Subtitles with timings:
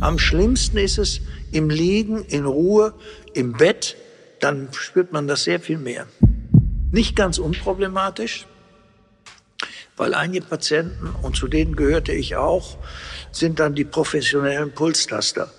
[0.00, 1.20] Am schlimmsten ist es
[1.52, 2.94] im Liegen, in Ruhe,
[3.34, 3.96] im Bett,
[4.40, 6.06] dann spürt man das sehr viel mehr.
[6.90, 8.46] Nicht ganz unproblematisch,
[9.98, 12.78] weil einige Patienten, und zu denen gehörte ich auch,
[13.30, 15.52] sind dann die professionellen Pulstaster.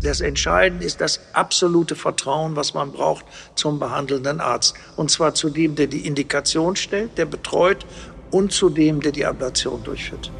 [0.00, 3.24] Das Entscheidende ist das absolute Vertrauen, was man braucht
[3.56, 4.74] zum behandelnden Arzt.
[4.96, 7.86] Und zwar zu dem, der die Indikation stellt, der betreut
[8.30, 10.30] und zu dem, der die Ablation durchführt.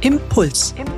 [0.00, 0.74] Impuls.
[0.76, 0.97] Impuls.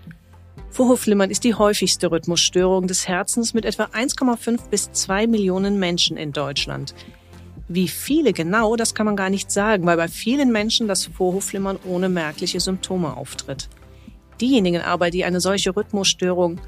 [0.71, 6.31] Vorhofflimmern ist die häufigste Rhythmusstörung des Herzens mit etwa 1,5 bis 2 Millionen Menschen in
[6.31, 6.95] Deutschland.
[7.67, 11.77] Wie viele genau, das kann man gar nicht sagen, weil bei vielen Menschen das Vorhofflimmern
[11.85, 13.67] ohne merkliche Symptome auftritt.
[14.39, 16.61] Diejenigen aber, die eine solche Rhythmusstörung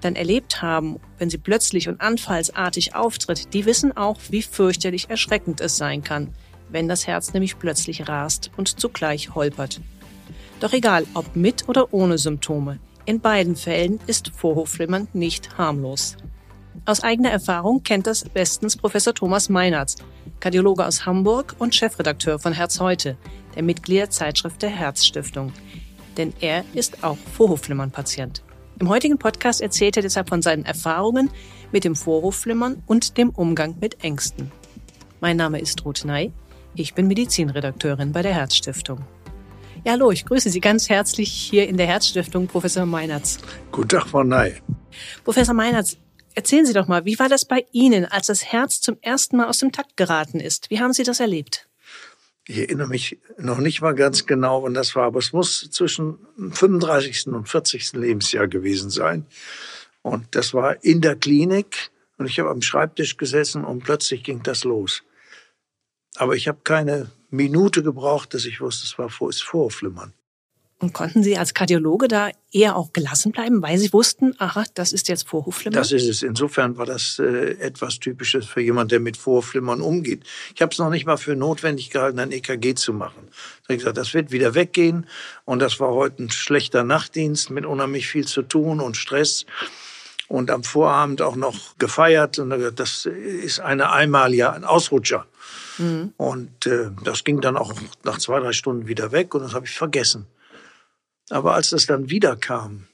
[0.00, 5.60] dann erlebt haben, wenn sie plötzlich und anfallsartig auftritt, die wissen auch, wie fürchterlich erschreckend
[5.60, 6.32] es sein kann,
[6.70, 9.80] wenn das Herz nämlich plötzlich rast und zugleich holpert.
[10.60, 16.16] Doch egal, ob mit oder ohne Symptome, in beiden Fällen ist Vorhofflimmern nicht harmlos.
[16.84, 19.96] Aus eigener Erfahrung kennt das bestens Professor Thomas Meinertz,
[20.40, 23.16] Kardiologe aus Hamburg und Chefredakteur von Herz heute,
[23.54, 25.52] der Mitgliederzeitschrift der Herzstiftung.
[26.16, 28.42] Denn er ist auch Vorhofflimmern-Patient.
[28.80, 31.30] Im heutigen Podcast erzählt er deshalb von seinen Erfahrungen
[31.70, 34.50] mit dem Vorhofflimmern und dem Umgang mit Ängsten.
[35.20, 36.32] Mein Name ist Ruth Ney.
[36.74, 39.04] Ich bin Medizinredakteurin bei der Herzstiftung.
[39.84, 43.38] Ja, hallo, ich grüße Sie ganz herzlich hier in der Herzstiftung, Professor Meinertz.
[43.72, 44.54] Guten Tag, Frau Ney.
[45.24, 45.96] Professor Meinertz,
[46.36, 49.48] erzählen Sie doch mal, wie war das bei Ihnen, als das Herz zum ersten Mal
[49.48, 50.70] aus dem Takt geraten ist?
[50.70, 51.68] Wie haben Sie das erlebt?
[52.46, 56.16] Ich erinnere mich noch nicht mal ganz genau, wann das war, aber es muss zwischen
[56.38, 57.26] 35.
[57.26, 57.94] und 40.
[57.94, 59.26] Lebensjahr gewesen sein.
[60.02, 64.44] Und das war in der Klinik und ich habe am Schreibtisch gesessen und plötzlich ging
[64.44, 65.02] das los.
[66.14, 70.12] Aber ich habe keine Minute gebraucht, dass ich wusste, es war vor, ist Vorflimmern.
[70.82, 74.92] Und konnten Sie als Kardiologe da eher auch gelassen bleiben, weil Sie wussten, aha, das
[74.92, 75.80] ist jetzt Vorhofflimmern?
[75.80, 76.24] Das ist es.
[76.24, 80.24] Insofern war das äh, etwas Typisches für jemanden, der mit Vorhofflimmern umgeht.
[80.56, 83.28] Ich habe es noch nicht mal für notwendig gehalten, ein EKG zu machen.
[83.30, 85.06] Ich habe gesagt, das wird wieder weggehen.
[85.44, 89.46] Und das war heute ein schlechter Nachtdienst mit unheimlich viel zu tun und Stress.
[90.32, 92.38] Und am Vorabend auch noch gefeiert.
[92.38, 95.26] Und das ist eine einmalige, ein Ausrutscher.
[95.76, 96.14] Mhm.
[96.16, 99.66] Und äh, das ging dann auch nach zwei, drei Stunden wieder weg und das habe
[99.66, 100.26] ich vergessen.
[101.28, 102.86] Aber als das dann wieder kam,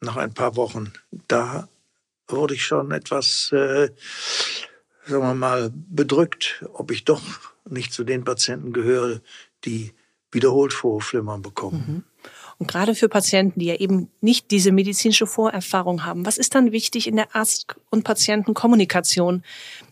[0.00, 0.92] nach ein paar Wochen,
[1.26, 1.68] da
[2.28, 3.90] wurde ich schon etwas, äh,
[5.06, 7.22] sagen wir mal, bedrückt, ob ich doch
[7.68, 9.20] nicht zu den Patienten gehöre,
[9.64, 9.92] die
[10.30, 11.84] wiederholt Vorflimmern bekommen.
[11.88, 12.30] Mhm.
[12.58, 16.72] Und gerade für Patienten, die ja eben nicht diese medizinische Vorerfahrung haben, was ist dann
[16.72, 19.42] wichtig in der Arzt- und Patientenkommunikation,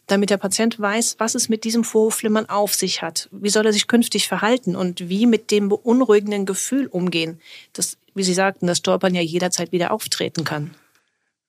[0.06, 3.28] damit der Patient weiß, was es mit diesem Vorhofflimmern auf sich hat?
[3.32, 7.38] Wie soll er sich künftig verhalten und wie mit dem beunruhigenden Gefühl umgehen,
[7.74, 10.70] das, wie Sie sagten, das Stolpern ja jederzeit wieder auftreten kann?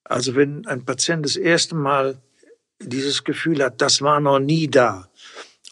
[0.03, 2.17] Also wenn ein Patient das erste Mal
[2.79, 5.09] dieses Gefühl hat, das war noch nie da,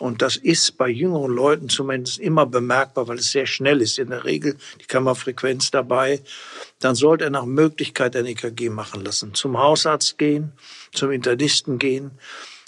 [0.03, 3.97] und das ist bei jüngeren Leuten zumindest immer bemerkbar, weil es sehr schnell ist.
[3.97, 6.21] In der Regel die Kammerfrequenz dabei.
[6.79, 9.33] Dann sollte er nach Möglichkeit ein EKG machen lassen.
[9.33, 10.51] Zum Hausarzt gehen,
[10.91, 12.11] zum Internisten gehen,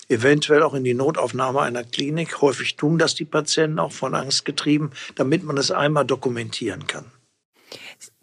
[0.08, 2.40] eventuell auch in die Notaufnahme einer Klinik.
[2.40, 7.12] Häufig tun das die Patienten auch von Angst getrieben, damit man es einmal dokumentieren kann.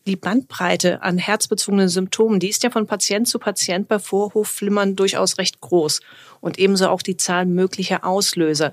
[0.06, 5.36] Die Bandbreite an herzbezogenen Symptomen, die ist ja von Patient zu Patient bei Vorhofflimmern durchaus
[5.36, 6.00] recht groß
[6.40, 8.72] und ebenso auch die Zahl möglicher Auslöser.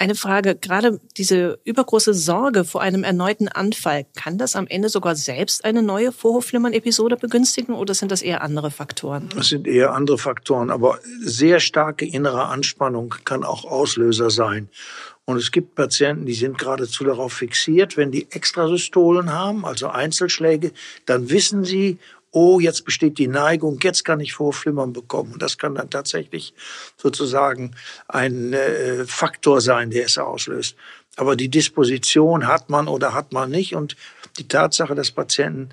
[0.00, 5.16] Eine Frage, gerade diese übergroße Sorge vor einem erneuten Anfall, kann das am Ende sogar
[5.16, 9.28] selbst eine neue Vorhofflimmern-Episode begünstigen oder sind das eher andere Faktoren?
[9.34, 14.68] Das sind eher andere Faktoren, aber sehr starke innere Anspannung kann auch Auslöser sein.
[15.24, 20.70] Und es gibt Patienten, die sind geradezu darauf fixiert, wenn die Extrasystolen haben, also Einzelschläge,
[21.06, 21.98] dann wissen sie,
[22.30, 25.32] oh, jetzt besteht die Neigung, jetzt kann ich Vorflimmern bekommen.
[25.34, 26.54] Und das kann dann tatsächlich
[26.96, 27.74] sozusagen
[28.06, 30.76] ein äh, Faktor sein, der es auslöst.
[31.16, 33.74] Aber die Disposition hat man oder hat man nicht.
[33.74, 33.96] Und
[34.38, 35.70] die Tatsache, dass Patienten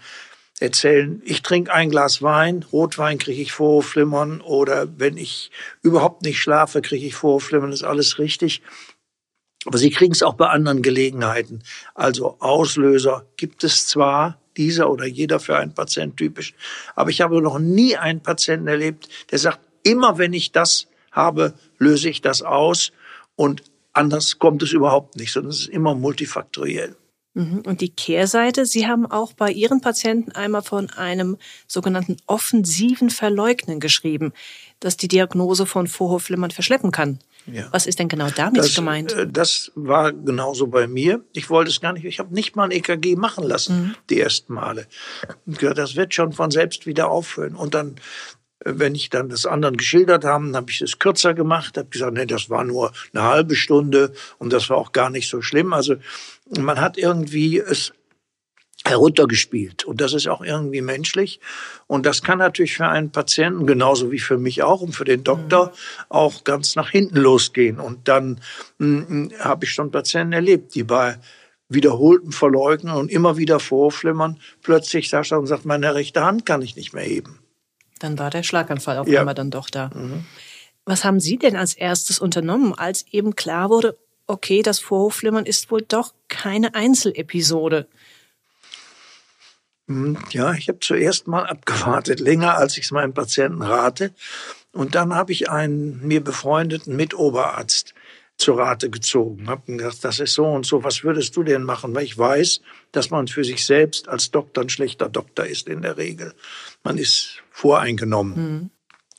[0.60, 6.40] erzählen, ich trinke ein Glas Wein, Rotwein kriege ich Vorflimmern oder wenn ich überhaupt nicht
[6.40, 8.62] schlafe, kriege ich Vorflimmern, ist alles richtig.
[9.66, 11.64] Aber sie kriegen es auch bei anderen Gelegenheiten.
[11.94, 16.54] Also Auslöser gibt es zwar, dieser oder jeder für einen Patient typisch.
[16.96, 21.54] Aber ich habe noch nie einen Patienten erlebt, der sagt, immer wenn ich das habe,
[21.78, 22.92] löse ich das aus
[23.36, 23.64] und
[23.94, 26.96] anders kommt es überhaupt nicht, sondern es ist immer multifaktoriell.
[27.34, 27.64] Mhm.
[27.66, 31.38] Und die Kehrseite, Sie haben auch bei Ihren Patienten einmal von einem
[31.68, 34.34] sogenannten offensiven Verleugnen geschrieben,
[34.80, 37.20] das die Diagnose von Vorhofflimmern verschleppen kann.
[37.48, 37.68] Ja.
[37.72, 39.14] Was ist denn genau damit das, gemeint?
[39.14, 41.24] Äh, das war genauso bei mir.
[41.34, 42.06] Ich wollte es gar nicht.
[42.06, 43.96] Ich habe nicht mal ein EKG machen lassen, mhm.
[44.10, 44.88] die ersten Male.
[45.46, 47.56] Das wird schon von selbst wieder aufhören.
[47.56, 47.96] Und dann
[48.66, 52.14] wenn ich dann das anderen geschildert haben, dann habe ich es kürzer gemacht, habe gesagt,
[52.14, 55.72] nee, das war nur eine halbe Stunde und das war auch gar nicht so schlimm.
[55.72, 55.98] Also
[56.58, 57.94] man hat irgendwie es
[58.88, 59.84] heruntergespielt.
[59.84, 61.40] Und das ist auch irgendwie menschlich.
[61.88, 65.24] Und das kann natürlich für einen Patienten, genauso wie für mich auch und für den
[65.24, 65.72] Doktor, mhm.
[66.10, 67.80] auch ganz nach hinten losgehen.
[67.80, 68.42] Und dann
[68.80, 71.18] hm, habe ich schon Patienten erlebt, die bei
[71.68, 76.76] wiederholten Verleugnen und immer wieder Vorflimmern plötzlich da und sagt, meine rechte Hand kann ich
[76.76, 77.40] nicht mehr heben.
[78.00, 79.22] Dann war der Schlaganfall auf ja.
[79.22, 79.90] einmal dann doch da.
[79.96, 80.26] Mhm.
[80.86, 83.98] Was haben Sie denn als erstes unternommen, als eben klar wurde,
[84.28, 87.88] okay, das Vorhofflimmern ist wohl doch keine Einzelepisode?
[89.88, 94.14] Mhm, ja, ich habe zuerst mal abgewartet, länger als ich es meinen Patienten rate.
[94.72, 97.94] Und dann habe ich einen mir befreundeten Mitoberarzt
[98.38, 99.48] zur Rate gezogen.
[99.48, 101.96] Habe gedacht, das ist so und so, was würdest du denn machen?
[101.96, 102.62] Weil ich weiß,
[102.92, 106.34] dass man für sich selbst als Doktor ein schlechter Doktor ist in der Regel.
[106.84, 108.36] Man ist voreingenommen.
[108.36, 108.70] Mhm.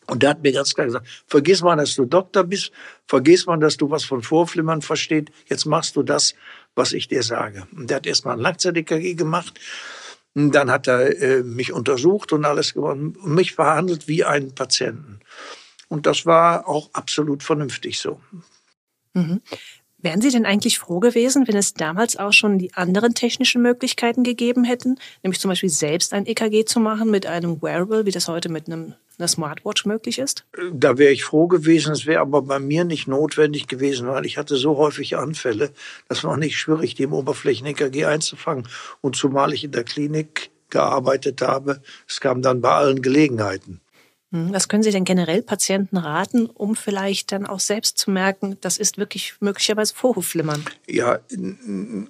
[0.09, 2.71] Und der hat mir ganz klar gesagt, vergiss mal, dass du Doktor bist,
[3.07, 6.35] vergiss mal, dass du was von Vorflimmern verstehst, jetzt machst du das,
[6.77, 7.67] was ich dir sage.
[7.75, 9.59] Und der hat erstmal ein Langzeit-EKG gemacht,
[10.37, 15.21] dann hat er äh, mich untersucht und alles gewonnen, und mich behandelt wie einen Patienten.
[15.89, 18.21] Und das war auch absolut vernünftig so.
[19.15, 19.41] Mhm.
[19.99, 24.25] Wären Sie denn eigentlich froh gewesen, wenn es damals auch schon die anderen technischen Möglichkeiten
[24.25, 28.29] gegeben hätten, nämlich zum Beispiel selbst ein EKG zu machen mit einem Wearable, wie das
[28.29, 30.45] heute mit einem einer Smartwatch möglich ist?
[30.73, 31.93] Da wäre ich froh gewesen.
[31.93, 35.71] Es wäre aber bei mir nicht notwendig gewesen, weil ich hatte so häufig Anfälle,
[36.09, 38.69] das war nicht schwierig, die im Oberflächen-EKG einzufangen.
[39.01, 43.81] Und zumal ich in der Klinik gearbeitet habe, es kam dann bei allen Gelegenheiten.
[44.33, 48.59] Hm, was können Sie denn generell Patienten raten, um vielleicht dann auch selbst zu merken,
[48.61, 50.65] das ist wirklich möglicherweise Vorhofflimmern?
[50.89, 51.21] Ja,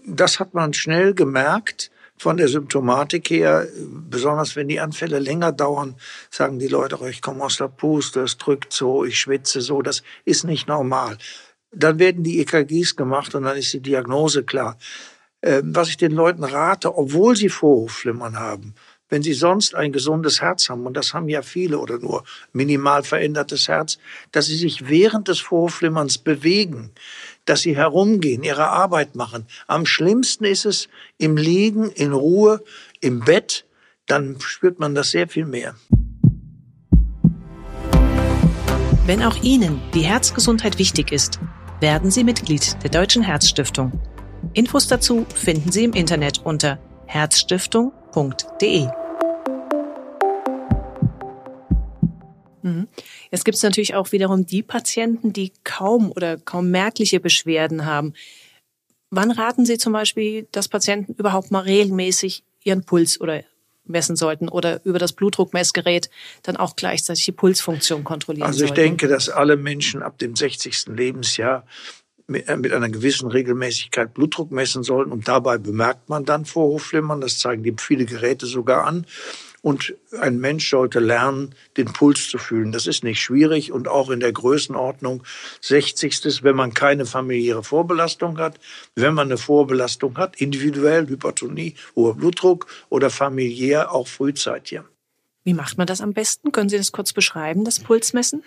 [0.07, 3.67] das hat man schnell gemerkt von der Symptomatik her,
[4.09, 5.97] besonders wenn die Anfälle länger dauern,
[6.31, 9.83] sagen die Leute, oh, ich komme aus der Puste, es drückt so, ich schwitze so,
[9.83, 11.19] das ist nicht normal.
[11.73, 14.79] Dann werden die EKGs gemacht und dann ist die Diagnose klar.
[15.43, 18.75] Ähm, was ich den Leuten rate, obwohl sie Vorhofflimmern haben,
[19.09, 23.03] wenn sie sonst ein gesundes Herz haben, und das haben ja viele oder nur minimal
[23.03, 23.99] verändertes Herz,
[24.33, 26.91] dass sie sich während des Vorflimmerns bewegen,
[27.45, 29.47] dass sie herumgehen, ihre Arbeit machen.
[29.67, 30.89] Am schlimmsten ist es
[31.19, 32.63] im Liegen, in Ruhe,
[33.01, 33.65] im Bett,
[34.07, 35.75] dann spürt man das sehr viel mehr.
[39.07, 41.39] Wenn auch Ihnen die Herzgesundheit wichtig ist,
[41.81, 43.93] werden Sie Mitglied der Deutschen Herzstiftung.
[44.53, 48.89] Infos dazu finden Sie im Internet unter herzstiftung.de.
[52.63, 52.89] Mhm.
[53.31, 58.13] Jetzt gibt es natürlich auch wiederum die Patienten, die kaum oder kaum merkliche Beschwerden haben.
[59.11, 63.45] Wann raten Sie zum Beispiel, dass Patienten überhaupt mal regelmäßig ihren Puls oder
[63.85, 66.11] messen sollten oder über das Blutdruckmessgerät
[66.43, 68.83] dann auch gleichzeitig die Pulsfunktion kontrollieren Also ich sollten?
[68.83, 70.87] denke, dass alle Menschen ab dem 60.
[70.89, 71.65] Lebensjahr
[72.27, 75.13] mit, äh, mit einer gewissen Regelmäßigkeit Blutdruck messen sollten.
[75.13, 77.21] Und dabei bemerkt man dann Vorhofflimmern.
[77.21, 79.07] Das zeigen die viele Geräte sogar an.
[79.63, 82.71] Und ein Mensch sollte lernen, den Puls zu fühlen.
[82.71, 85.25] Das ist nicht schwierig und auch in der Größenordnung
[85.61, 86.45] 60.
[86.45, 88.61] wenn man keine familiäre Vorbelastung hat.
[88.95, 94.83] Wenn man eine Vorbelastung hat, individuell Hypertonie, hoher Blutdruck oder familiär auch frühzeitig.
[95.43, 96.53] Wie macht man das am besten?
[96.53, 98.45] Können Sie das kurz beschreiben, das Pulsmessen?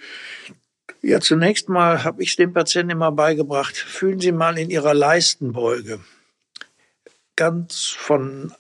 [1.01, 5.99] Ja, zunächst mal habe ich dem Patienten immer beigebracht, fühlen Sie mal in Ihrer Leistenbeuge
[7.35, 8.53] ganz von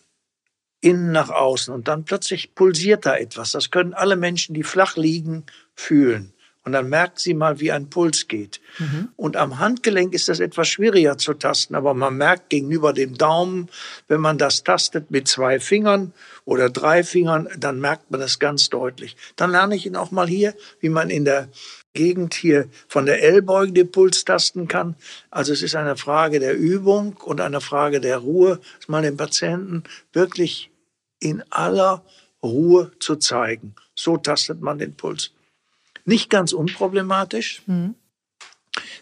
[0.79, 3.51] innen nach außen und dann plötzlich pulsiert da etwas.
[3.51, 5.43] Das können alle Menschen, die flach liegen,
[5.75, 6.33] fühlen.
[6.63, 8.61] Und dann merkt sie mal, wie ein Puls geht.
[8.77, 9.09] Mhm.
[9.15, 13.69] Und am Handgelenk ist das etwas schwieriger zu tasten, aber man merkt gegenüber dem Daumen,
[14.07, 16.13] wenn man das tastet mit zwei Fingern
[16.45, 19.17] oder drei Fingern, dann merkt man das ganz deutlich.
[19.35, 21.49] Dann lerne ich ihn auch mal hier, wie man in der
[21.93, 24.95] Gegend hier von der Ellbeuge den Puls tasten kann.
[25.31, 29.17] Also es ist eine Frage der Übung und eine Frage der Ruhe, dass man den
[29.17, 30.69] Patienten wirklich
[31.19, 32.03] in aller
[32.43, 33.75] Ruhe zu zeigen.
[33.95, 35.31] So tastet man den Puls.
[36.05, 37.95] Nicht ganz unproblematisch, mhm.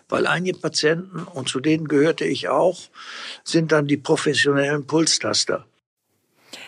[0.10, 2.80] weil einige Patienten, und zu denen gehörte ich auch,
[3.44, 5.66] sind dann die professionellen Pulstaster.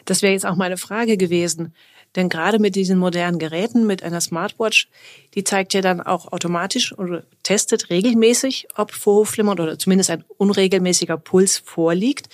[0.05, 1.73] Das wäre jetzt auch meine Frage gewesen.
[2.15, 4.89] Denn gerade mit diesen modernen Geräten, mit einer Smartwatch,
[5.35, 11.17] die zeigt ja dann auch automatisch oder testet regelmäßig, ob Vorhofflimmern oder zumindest ein unregelmäßiger
[11.17, 12.29] Puls vorliegt.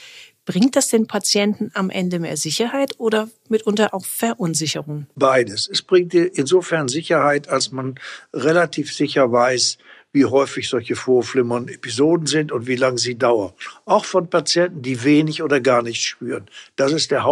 [0.45, 5.07] Bringt das den Patienten am Ende mehr Sicherheit oder mitunter auch Verunsicherung?
[5.15, 5.67] Beides.
[5.67, 7.95] Es bringt insofern Sicherheit, als man
[8.31, 9.79] relativ sicher weiß,
[10.11, 13.53] wie häufig solche Vorflimmern Episoden sind und wie lange sie dauern.
[13.85, 16.45] Auch von Patienten, die wenig oder gar nichts spüren.
[16.75, 17.25] Das ist der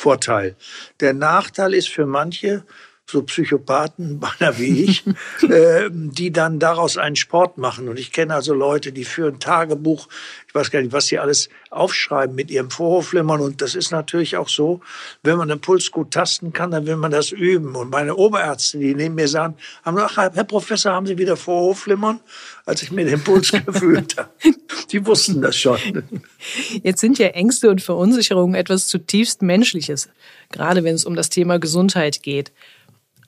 [0.00, 0.56] Hauptvorteil.
[1.00, 2.64] Der Nachteil ist für manche,
[3.10, 5.04] so Psychopathen, beinahe wie ich,
[5.48, 7.88] äh, die dann daraus einen Sport machen.
[7.88, 10.08] Und ich kenne also Leute, die führen Tagebuch,
[10.46, 13.40] ich weiß gar nicht, was sie alles aufschreiben mit ihrem Vorhofflimmern.
[13.40, 14.80] Und das ist natürlich auch so,
[15.22, 17.76] wenn man den Puls gut tasten kann, dann will man das üben.
[17.76, 21.36] Und meine Oberärzte, die neben mir sagen, haben gesagt, ach, Herr Professor, haben Sie wieder
[21.36, 22.20] Vorhofflimmern?
[22.66, 24.30] Als ich mir den Puls gefühlt habe.
[24.90, 25.78] Die wussten das schon.
[26.82, 30.08] Jetzt sind ja Ängste und Verunsicherungen etwas zutiefst Menschliches,
[30.50, 32.52] gerade wenn es um das Thema Gesundheit geht.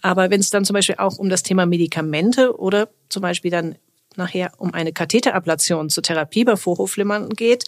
[0.02, 3.76] Aber wenn es dann zum Beispiel auch um das Thema Medikamente oder zum Beispiel dann
[4.16, 7.64] nachher um eine Katheterablation zur Therapie bei Vorhofflimmern geht,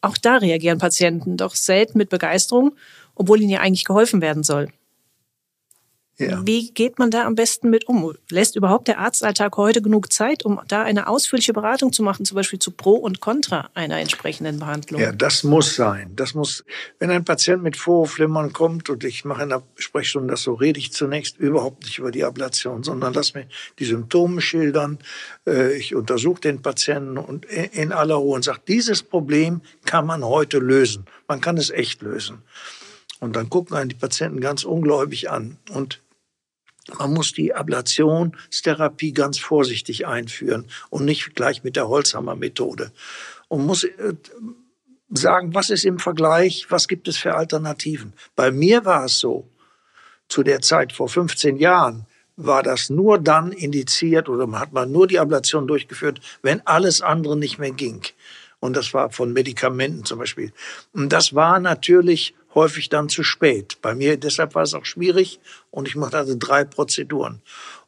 [0.00, 2.76] auch da reagieren Patienten doch selten mit Begeisterung,
[3.14, 4.68] obwohl ihnen ja eigentlich geholfen werden soll.
[6.18, 6.46] Ja.
[6.46, 8.14] Wie geht man da am besten mit um?
[8.30, 12.36] Lässt überhaupt der Arztalltag heute genug Zeit, um da eine ausführliche Beratung zu machen, zum
[12.36, 15.00] Beispiel zu Pro und Contra einer entsprechenden Behandlung?
[15.00, 16.12] Ja, das muss sein.
[16.14, 16.64] Das muss,
[16.98, 20.78] wenn ein Patient mit Vorhofflimmern kommt und ich mache in der Sprechstunde das so, rede
[20.78, 23.46] ich zunächst überhaupt nicht über die Ablation, sondern lass mir
[23.78, 24.98] die Symptome schildern.
[25.46, 30.24] Äh, ich untersuche den Patienten und in aller Ruhe und sage, dieses Problem kann man
[30.24, 31.06] heute lösen.
[31.26, 32.42] Man kann es echt lösen.
[33.22, 35.56] Und dann gucken einen die Patienten ganz ungläubig an.
[35.70, 36.02] Und
[36.98, 42.90] man muss die Ablationstherapie ganz vorsichtig einführen und nicht gleich mit der Holzhammer-Methode.
[43.46, 44.14] Und muss äh,
[45.08, 48.12] sagen, was ist im Vergleich, was gibt es für Alternativen.
[48.34, 49.48] Bei mir war es so,
[50.26, 55.06] zu der Zeit vor 15 Jahren, war das nur dann indiziert oder hat man nur
[55.06, 58.02] die Ablation durchgeführt, wenn alles andere nicht mehr ging.
[58.58, 60.52] Und das war von Medikamenten zum Beispiel.
[60.92, 63.78] Und das war natürlich häufig dann zu spät.
[63.82, 65.40] Bei mir deshalb war es auch schwierig
[65.70, 67.42] und ich machte also drei Prozeduren.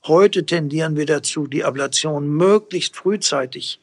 [0.07, 3.81] Heute tendieren wir dazu, die Ablation möglichst frühzeitig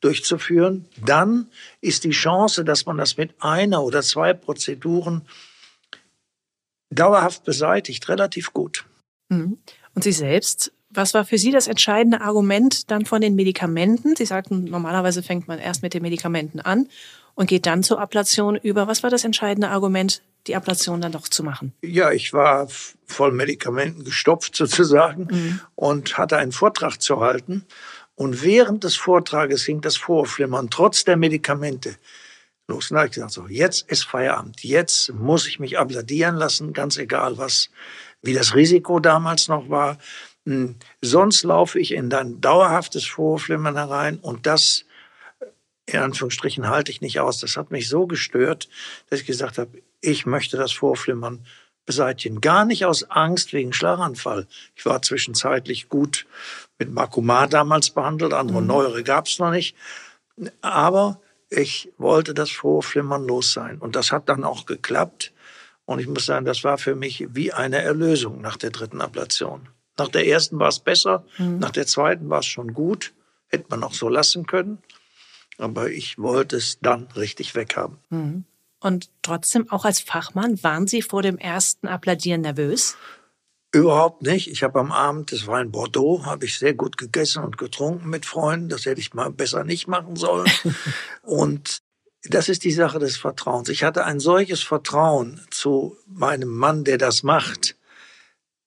[0.00, 0.86] durchzuführen.
[1.04, 1.48] Dann
[1.80, 5.22] ist die Chance, dass man das mit einer oder zwei Prozeduren
[6.90, 8.84] dauerhaft beseitigt, relativ gut.
[9.28, 9.58] Mhm.
[9.94, 14.16] Und Sie selbst, was war für Sie das entscheidende Argument dann von den Medikamenten?
[14.16, 16.88] Sie sagten, normalerweise fängt man erst mit den Medikamenten an
[17.40, 18.86] und geht dann zur Ablation über.
[18.86, 21.72] Was war das entscheidende Argument, die Ablation dann doch zu machen?
[21.80, 22.68] Ja, ich war
[23.06, 25.60] voll Medikamenten gestopft sozusagen mhm.
[25.74, 27.64] und hatte einen Vortrag zu halten.
[28.14, 31.96] Und während des Vortrages hing das Vorflimmern trotz der Medikamente
[32.68, 32.90] los.
[32.90, 34.62] Und da habe ich gesagt, so, jetzt ist Feierabend.
[34.62, 37.70] Jetzt muss ich mich abladieren lassen, ganz egal was,
[38.20, 39.96] wie das Risiko damals noch war.
[40.44, 44.84] Hm, sonst laufe ich in ein dauerhaftes Vorflimmern herein und das
[45.92, 47.38] in Anführungsstrichen halte ich nicht aus.
[47.38, 48.68] Das hat mich so gestört,
[49.08, 51.44] dass ich gesagt habe, ich möchte das Vorflimmern
[51.86, 52.40] beseitigen.
[52.40, 54.46] Gar nicht aus Angst wegen Schlaganfall.
[54.76, 56.26] Ich war zwischenzeitlich gut
[56.78, 58.66] mit Makuma damals behandelt, andere mhm.
[58.66, 59.76] neuere gab es noch nicht.
[60.60, 63.78] Aber ich wollte das Vorflimmern los sein.
[63.78, 65.32] Und das hat dann auch geklappt.
[65.84, 69.68] Und ich muss sagen, das war für mich wie eine Erlösung nach der dritten Ablation.
[69.98, 71.58] Nach der ersten war es besser, mhm.
[71.58, 73.12] nach der zweiten war es schon gut.
[73.48, 74.78] Hätte man auch so lassen können
[75.60, 77.98] aber ich wollte es dann richtig weghaben.
[78.10, 78.44] Mhm.
[78.80, 82.96] Und trotzdem, auch als Fachmann, waren Sie vor dem ersten Applaudieren nervös?
[83.72, 84.48] Überhaupt nicht.
[84.48, 88.08] Ich habe am Abend, das war in Bordeaux, habe ich sehr gut gegessen und getrunken
[88.08, 88.68] mit Freunden.
[88.68, 90.50] Das hätte ich mal besser nicht machen sollen.
[91.22, 91.78] und
[92.24, 93.68] das ist die Sache des Vertrauens.
[93.68, 97.76] Ich hatte ein solches Vertrauen zu meinem Mann, der das macht.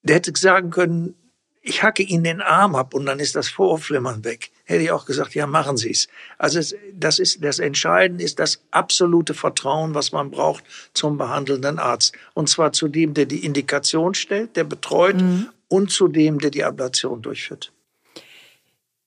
[0.04, 1.16] Der hätte sagen können,
[1.65, 4.51] ich hacke Ihnen den Arm ab und dann ist das Vorflimmern weg.
[4.65, 6.10] Hätte ich auch gesagt, ja, machen Sie es.
[6.38, 11.79] Also es, das ist das Entscheidende ist das absolute Vertrauen, was man braucht zum behandelnden
[11.79, 12.13] Arzt.
[12.34, 15.50] Und zwar zu dem, der die Indikation stellt, der betreut mhm.
[15.70, 17.72] und zu dem, der die Ablation durchführt.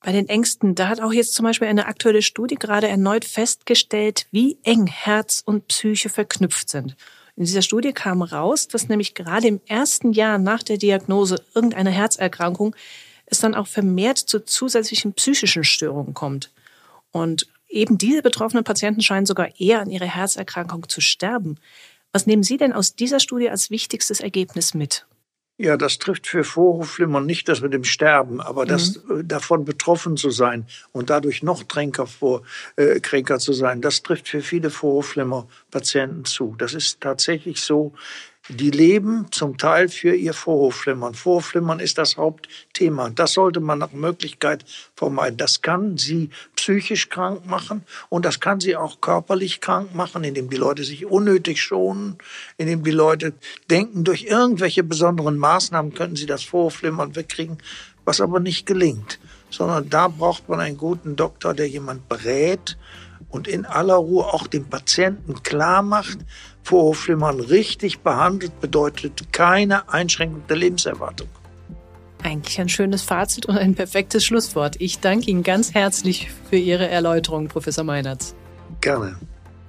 [0.01, 4.27] Bei den Ängsten, da hat auch jetzt zum Beispiel eine aktuelle Studie gerade erneut festgestellt,
[4.31, 6.97] wie eng Herz und Psyche verknüpft sind.
[7.37, 11.91] In dieser Studie kam raus, dass nämlich gerade im ersten Jahr nach der Diagnose irgendeiner
[11.91, 12.75] Herzerkrankung
[13.27, 16.51] es dann auch vermehrt zu zusätzlichen psychischen Störungen kommt.
[17.11, 21.59] Und eben diese betroffenen Patienten scheinen sogar eher an ihrer Herzerkrankung zu sterben.
[22.13, 25.07] Was nehmen Sie denn aus dieser Studie als wichtigstes Ergebnis mit?
[25.59, 28.69] Ja, das trifft für Vorhofflimmern nicht das mit dem Sterben, aber mhm.
[28.69, 32.43] das äh, davon betroffen zu sein und dadurch noch kränker, vor,
[32.77, 36.55] äh, kränker zu sein, das trifft für viele Vorhofflimmer-Patienten zu.
[36.59, 37.95] Das ist tatsächlich so,
[38.49, 41.15] die leben zum Teil für ihr Vorhofflimmern.
[41.15, 43.11] Vorhofflimmern ist das Hauptthema.
[43.11, 45.37] Das sollte man nach Möglichkeit vermeiden.
[45.37, 50.49] Das kann sie psychisch krank machen und das kann sie auch körperlich krank machen, indem
[50.49, 52.19] die Leute sich unnötig schonen,
[52.57, 53.33] indem die Leute
[53.71, 57.59] denken, durch irgendwelche besonderen Maßnahmen könnten sie das Vorhofflimmern wegkriegen,
[58.05, 59.19] was aber nicht gelingt.
[59.51, 62.77] Sondern da braucht man einen guten Doktor, der jemand berät
[63.29, 66.19] und in aller Ruhe auch dem Patienten klar macht,
[66.67, 71.29] Vorhofflimmern richtig behandelt bedeutet keine Einschränkung der Lebenserwartung.
[72.25, 74.75] Eigentlich ein schönes Fazit und ein perfektes Schlusswort.
[74.81, 78.35] Ich danke Ihnen ganz herzlich für Ihre Erläuterung, Professor Meinertz.
[78.81, 79.17] Gerne.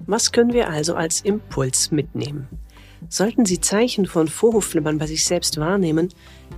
[0.08, 2.48] Was können wir also als Impuls mitnehmen?
[3.10, 6.10] Sollten Sie Zeichen von Vorhofflimmern bei sich selbst wahrnehmen,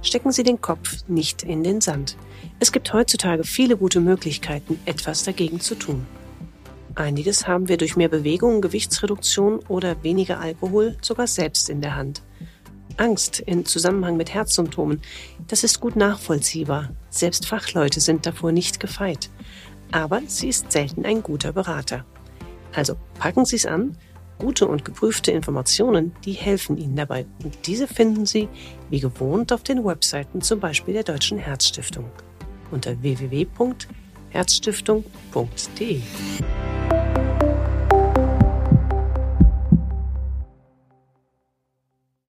[0.01, 2.15] stecken Sie den Kopf nicht in den Sand.
[2.61, 6.05] Es gibt heutzutage viele gute Möglichkeiten, etwas dagegen zu tun.
[6.95, 12.23] Einiges haben wir durch mehr Bewegung, Gewichtsreduktion oder weniger Alkohol sogar selbst in der Hand.
[12.97, 15.01] Angst in Zusammenhang mit Herzsymptomen,
[15.47, 16.89] das ist gut nachvollziehbar.
[17.09, 19.29] Selbst Fachleute sind davor nicht gefeit.
[19.91, 22.05] Aber sie ist selten ein guter Berater.
[22.75, 23.97] Also packen Sie es an.
[24.37, 27.25] Gute und geprüfte Informationen, die helfen Ihnen dabei.
[27.43, 28.47] Und diese finden Sie
[28.89, 32.05] wie gewohnt auf den Webseiten zum Beispiel der Deutschen Herzstiftung
[32.71, 36.01] unter www.herzstiftung.de.